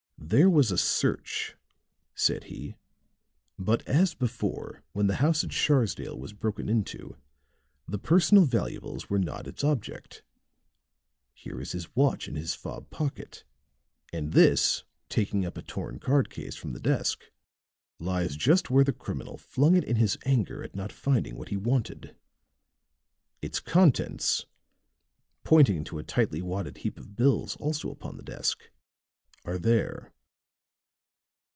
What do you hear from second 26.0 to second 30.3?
tightly wadded heap of bills also upon the desk, "are there."